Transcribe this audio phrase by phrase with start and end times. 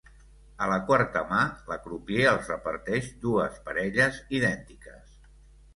[0.67, 1.41] A la quarta mà
[1.73, 5.19] la crupier els reparteix dues parelles idèntiques.